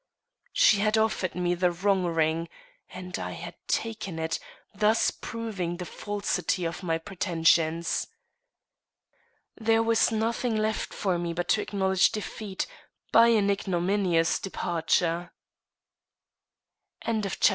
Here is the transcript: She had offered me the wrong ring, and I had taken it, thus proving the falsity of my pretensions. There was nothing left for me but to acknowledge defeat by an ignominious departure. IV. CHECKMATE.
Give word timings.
She 0.51 0.77
had 0.79 0.97
offered 0.97 1.35
me 1.35 1.53
the 1.53 1.69
wrong 1.69 2.05
ring, 2.05 2.49
and 2.89 3.19
I 3.19 3.33
had 3.33 3.53
taken 3.67 4.17
it, 4.17 4.39
thus 4.73 5.11
proving 5.11 5.77
the 5.77 5.85
falsity 5.85 6.65
of 6.65 6.81
my 6.81 6.97
pretensions. 6.97 8.07
There 9.55 9.83
was 9.83 10.11
nothing 10.11 10.55
left 10.55 10.91
for 10.91 11.19
me 11.19 11.33
but 11.33 11.49
to 11.49 11.61
acknowledge 11.61 12.11
defeat 12.11 12.65
by 13.11 13.27
an 13.27 13.51
ignominious 13.51 14.39
departure. 14.39 15.33
IV. 17.07 17.39
CHECKMATE. 17.39 17.49